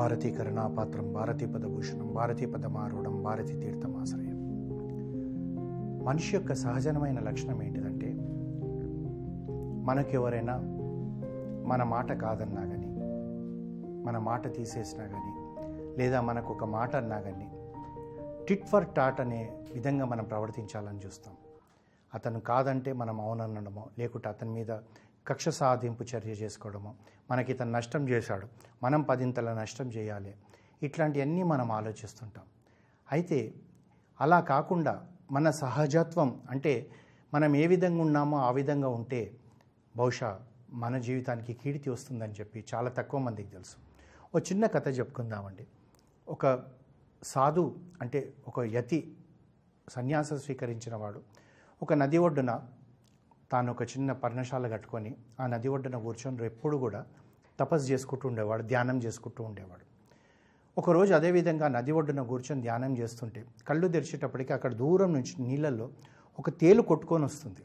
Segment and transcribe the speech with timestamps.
[0.00, 4.38] భారతీ కరుణాపాత్రం భారతీ పదభూషణం భారతీ పదమారూఢం భారతీ తీర్థమాశ్రయం.
[6.04, 8.14] మనిషి యొక్క సహజమైన లక్షణం ఏంటిదంటే
[9.84, 10.56] మనకెవరైనా
[11.66, 12.86] మన మాట కాదన్నా కానీ
[14.04, 15.62] మన మాట తీసేసినా కానీ
[15.98, 17.52] లేదా మనకు ఒక మాట అన్నా కానీ
[18.48, 21.34] టిట్ ఫర్ టాట్ అనే విధంగా మనం ప్రవర్తించాలని చూస్తాం.
[22.14, 24.70] అతను కాదంటే మనం అవునన్నడమో లేకుంటే అతని మీద
[25.26, 26.94] కక్ష సాధింపు చర్య చేసుకోవడము.
[27.30, 28.48] మనకి ఇతను నష్టం చేశాడు.
[28.82, 30.34] మనం పదింతల నష్టం చేయాలి.
[30.82, 32.44] ఇట్లాంటివన్నీ మనం ఆలోచిస్తుంటాం.
[33.12, 33.54] అయితే
[34.20, 36.90] అలా కాకుండా మన సహజత్వం అంటే
[37.34, 39.36] మనం ఏ విధంగా ఉన్నామో ఆ విధంగా ఉంటే
[39.96, 43.76] బహుశా మన జీవితానికి కీర్తి వస్తుందని చెప్పి చాలా తక్కువ మందికి తెలుసు.
[44.36, 45.66] ఓ చిన్న కథ చెప్పుకుందామండి.
[46.28, 46.62] ఒక
[47.22, 49.16] సాధు అంటే ఒక యతి
[49.88, 51.22] సన్యాసం స్వీకరించిన వాడు.
[51.82, 52.60] ఒక నది ఒడ్డున
[53.52, 57.00] తాను ఒక చిన్న పర్ణశాల కట్టుకొని ఆ నది ఒడ్డున కూర్చొని ఎప్పుడు కూడా
[57.60, 59.84] తపస్సు చేసుకుంటూ ఉండేవాడు ధ్యానం చేసుకుంటూ ఉండేవాడు.
[60.76, 65.86] ఒకరోజు అదేవిధంగా నది ఒడ్డున కూర్చొని ధ్యానం చేస్తుంటే కళ్ళు తెరిచేటప్పటికి అక్కడ దూరం నుంచి నీళ్ళల్లో
[66.38, 67.62] ఒక తేలు కొట్టుకొని వస్తుంది.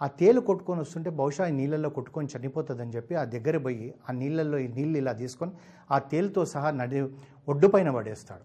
[0.00, 4.58] ఆ తేలు కొట్టుకొని వస్తుంటే బహుశా ఈ నీళ్ళల్లో కొట్టుకొని చనిపోతుందని చెప్పి ఆ దగ్గర పోయి ఆ నీళ్ళల్లో
[4.64, 5.52] ఈ నీళ్ళు ఇలా తీసుకొని
[5.94, 7.00] ఆ తేలుతో సహా నది
[7.48, 8.44] ఒడ్డు పైన పడేస్తాడు.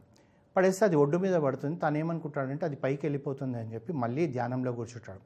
[0.55, 1.75] పడేస్తే అది ఒడ్డు మీద పడుతుంది.
[1.83, 5.21] తను ఏమనుకుంటాడంటే అది పైకి వెళ్ళిపోతుంది అని చెప్పి మళ్ళీ ధ్యానంలో కూర్చుంటాడు.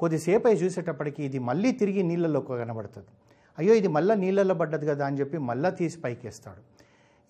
[0.00, 3.10] కొద్దిసేపు అయి చూసేటప్పటికి ఇది మళ్ళీ తిరిగి నీళ్ళలో కనబడుతుంది.
[3.58, 6.62] అయ్యో ఇది మళ్ళీ నీళ్ళల్లో పడ్డది కదా అని చెప్పి మళ్ళీ తీసి పైకి వేస్తాడు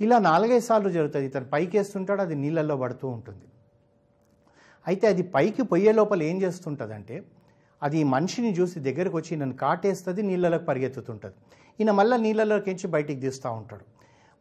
[0.01, 1.27] ఇలా నాలుగైదు సార్లు జరుగుతుంది.
[1.31, 3.47] ఇతను పైకి వేస్తుంటాడు అది నీళ్ళల్లో పడుతూ ఉంటుంది.
[4.87, 7.17] అయితే అది పైకి పొయ్యే లోపల ఏం చేస్తుంటుందంటే
[7.87, 11.37] అది మనిషిని చూసి దగ్గరకు వచ్చి నన్ను కాటేస్తుంది నీళ్ళలోకి పరిగెత్తుతుంటుంది.
[11.81, 13.85] ఈయన మళ్ళీ నీళ్ళలోకించి బయటికి తీస్తూ ఉంటాడు.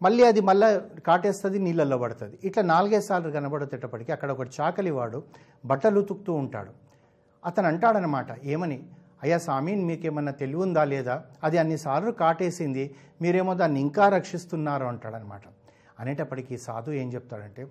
[0.06, 0.68] మళ్ళీ అది మళ్ళీ
[1.08, 2.36] కాటేస్తుంది నీళ్ళల్లో పడుతుంది.
[2.48, 5.20] ఇట్లా నాలుగైదు సార్లు కనబడేటప్పటికి అక్కడ ఒక చాకలి వాడు
[5.72, 6.72] బట్టలు ఉతుకుతూ ఉంటాడు.
[7.46, 8.84] అతను అంటాడనమాట ఏమని?
[9.24, 11.24] అయ్యా స్వామి మీకేమన్నా తెలివి ఉందా లేదా?
[11.44, 12.96] అది అన్నిసార్లు కాటేసింది.
[13.22, 15.42] మీరేమో దాన్ని ఇంకా రక్షిస్తున్నారు అంటాడనమాట.
[16.00, 17.68] అనేటప్పటికీ సాధు ఏం చెప్తాడంటే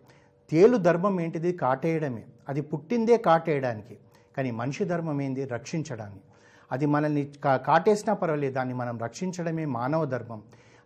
[0.51, 1.53] తేలు ధర్మం ఏంటిది?
[1.53, 2.25] కాటేయడమే.
[2.49, 3.99] అది పుట్టిందే కాటేయడానికి.
[4.37, 5.45] కానీ మనిషి ధర్మం ఏంది?
[5.45, 6.21] రక్షించడానికి.
[6.73, 8.55] అది మనల్ని కా- కాటేసినా పర్వాలేదు.
[8.55, 10.43] దాన్ని మనం రక్షించడమే మానవ ధర్మం.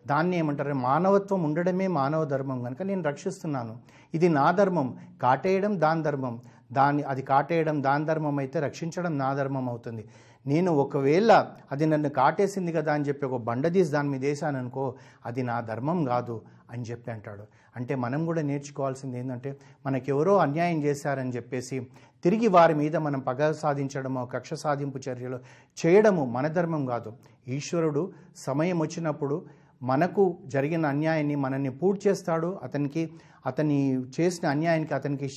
[0.06, 0.74] దాన్ని ఏమంటారు?
[0.74, 2.62] మానవత్వం ఉండడమే మానవ ధర్మం.
[2.62, 3.78] కనుక నేను రక్షిస్తున్నాను.
[4.14, 4.98] ఇది నా ధర్మం.
[5.22, 6.40] కాటేయడం దాని ధర్మం.
[6.72, 10.04] దాన్ని అది కాటేయడం దాని ధర్మం అయితే రక్షించడం నా ధర్మం అవుతుంది.
[10.46, 11.32] నేను ఒకవేళ
[11.72, 14.84] అది నన్ను కాటేసింది కదా అని చెప్పి ఒక బండదీసి దాని మీద వేసాను అనుకో
[15.26, 16.36] అది నా ధర్మం కాదు
[16.70, 17.44] అని చెప్పి అంటాడు.
[17.76, 19.50] అంటే మనం కూడా నేర్చుకోవాల్సింది ఏంటంటే
[19.86, 21.76] మనకెవరో అన్యాయం చేశారని చెప్పేసి
[22.24, 25.38] తిరిగి వారి మీద మనం పగ సాధించడమో కక్ష సాధింపు చర్యలు
[25.78, 27.12] చేయడము మన ధర్మం కాదు.
[27.48, 29.36] ఈశ్వరుడు సమయం వచ్చినప్పుడు
[29.82, 32.60] మనకు జరిగిన అన్యాయాన్ని మనల్ని పూర్తి చేస్తాడు.
[32.62, 33.02] అతనికి
[33.46, 33.78] అతని
[34.16, 35.28] చేసిన అన్యాయానికి అతనికి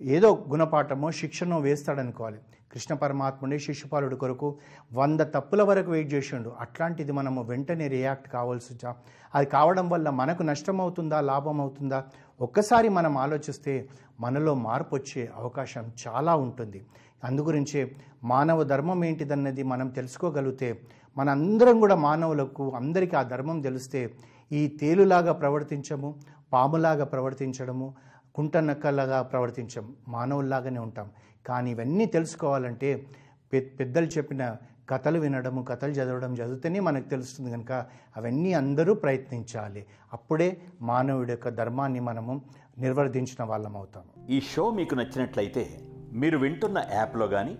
[0.00, 2.38] ఏదో గుణపాఠమో శిక్షణో వేస్తాడనుకోవాలి.
[2.72, 4.58] కృష్ణ పరమాత్ముడే శిశుపాలుడి కొరకు
[4.92, 6.52] వంద తప్పుల వరకు వెయిట్ చేసిండు.
[6.60, 8.96] అట్లాంటిది మనము వెంటనే రియాక్ట్ కావాల్సి వచ్చా?
[9.34, 12.04] అది కావడం వల్ల మనకు నష్టం అవుతుందా లాభం అవుతుందా
[12.40, 13.88] ఒక్కసారి మనం ఆలోచిస్తే
[14.20, 16.86] మనలో మార్పు వచ్చే అవకాశం చాలా ఉంటుంది.
[17.24, 20.80] అందుగురించే మానవ ధర్మం ఏంటిదన్నది మనం తెలుసుకోగలిగితే
[21.16, 24.14] మనందరం కూడా మానవులకు అందరికీ ఆ ధర్మం తెలిస్తే
[24.52, 26.14] ఈ తేలులాగా ప్రవర్తించము
[26.52, 27.94] పాములాగా ప్రవర్తించడము
[28.36, 29.94] కుంటనక్కలాగా ప్రవర్తించం.
[30.08, 31.10] మానవుల్లాగానే ఉంటాం.
[31.46, 33.06] కానీ ఇవన్నీ తెలుసుకోవాలంటే
[33.52, 34.56] పెద్దలు చెప్పిన
[34.88, 37.72] కథలు వినడము కథలు చదవడం చదివితేనే మనకు తెలుస్తుంది కనుక
[38.16, 39.86] అవన్నీ అందరూ ప్రయత్నించాలి.
[40.12, 42.40] అప్పుడే మానవుడి యొక్క ధర్మాన్ని మనము
[42.78, 44.28] నిర్వర్తించిన వాళ్ళం అవుతాము.
[44.28, 45.80] ఈ షో మీకు నచ్చినట్లయితే
[46.12, 47.58] మీరు వింటున్న యాప్లో కానీ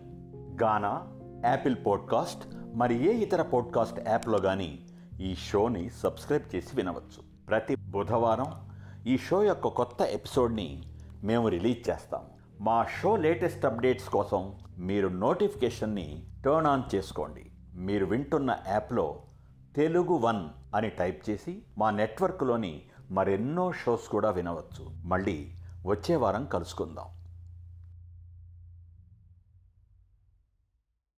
[0.62, 1.06] గానా
[1.48, 4.78] యాపిల్ పాడ్కాస్ట్ మరి ఏ ఇతర పాడ్కాస్ట్ యాప్లో కానీ
[5.20, 7.46] ఈ షోని సబ్స్క్రైబ్ చేసి వినవచ్చు.
[7.48, 8.65] ప్రతి బుధవారం
[9.06, 10.82] ఈ షో యొక్క కొత్త ఎపిసోడ్ని
[11.24, 12.20] మేము రిలీజ్ చేస్తాం.
[12.60, 17.50] మా షో లేటెస్ట్ అప్డేట్స్ కోసం మీరు నోటిఫికేషన్ని టర్న్ ఆన్ చేసుకోండి.
[17.74, 19.22] మీరు వింటున్న యాప్లో
[19.76, 24.90] తెలుగు వన్ అని టైప్ చేసి మా నెట్వర్క్లోని మరెన్నో షోస్ కూడా వినవచ్చు.
[25.04, 25.52] మళ్ళీ
[25.86, 27.15] వచ్చే వారం కలుసుకుందాం.